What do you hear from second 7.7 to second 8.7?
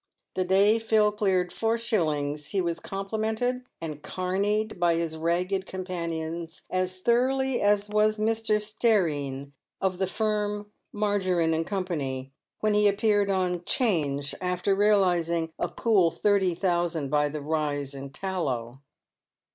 was Mr.